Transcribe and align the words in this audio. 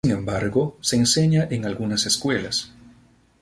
Sin 0.03 0.13
embargo 0.17 0.79
se 0.81 0.95
enseña 0.95 1.47
en 1.51 1.63
algunas 1.63 2.07
escuelas. 2.07 2.71